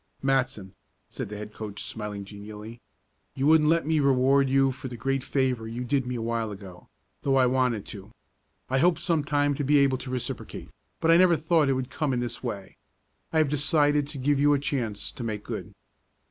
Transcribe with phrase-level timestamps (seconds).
[0.23, 0.73] "Matson,"
[1.09, 2.81] said the head coach, smiling genially.
[3.35, 6.49] "You wouldn't let me reward you for the great favor you did me a while
[6.49, 6.89] ago,
[7.21, 8.11] though I wanted to.
[8.67, 12.13] I hoped sometime to be able to reciprocate, but I never thought it would come
[12.13, 12.77] in this way.
[13.31, 15.71] I have decided to give you a chance to make good."